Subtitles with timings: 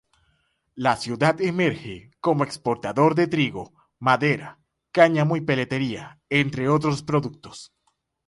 [0.73, 4.59] La ciudad emerge como exportador de trigo, madera,
[4.91, 7.71] cáñamo y peletería entre otros productos.